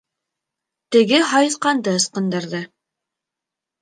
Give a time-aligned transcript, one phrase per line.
[0.95, 2.63] Тегеһе һайыҫҡанды ысҡындырҙы.